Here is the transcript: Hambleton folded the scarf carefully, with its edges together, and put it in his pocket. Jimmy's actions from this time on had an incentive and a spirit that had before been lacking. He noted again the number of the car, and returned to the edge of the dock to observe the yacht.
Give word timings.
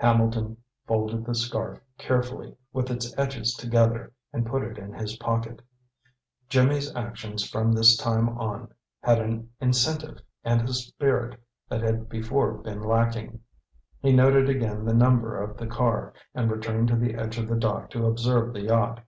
Hambleton 0.00 0.56
folded 0.88 1.24
the 1.24 1.36
scarf 1.36 1.78
carefully, 1.98 2.56
with 2.72 2.90
its 2.90 3.16
edges 3.16 3.54
together, 3.54 4.10
and 4.32 4.44
put 4.44 4.64
it 4.64 4.76
in 4.76 4.92
his 4.92 5.14
pocket. 5.18 5.62
Jimmy's 6.48 6.92
actions 6.96 7.48
from 7.48 7.70
this 7.70 7.96
time 7.96 8.28
on 8.40 8.74
had 9.04 9.20
an 9.20 9.50
incentive 9.60 10.20
and 10.42 10.68
a 10.68 10.72
spirit 10.74 11.40
that 11.68 11.82
had 11.82 12.08
before 12.08 12.54
been 12.60 12.82
lacking. 12.82 13.38
He 14.00 14.12
noted 14.12 14.48
again 14.48 14.84
the 14.84 14.94
number 14.94 15.40
of 15.40 15.56
the 15.56 15.68
car, 15.68 16.12
and 16.34 16.50
returned 16.50 16.88
to 16.88 16.96
the 16.96 17.14
edge 17.14 17.38
of 17.38 17.46
the 17.46 17.54
dock 17.54 17.88
to 17.90 18.06
observe 18.06 18.52
the 18.54 18.62
yacht. 18.62 19.02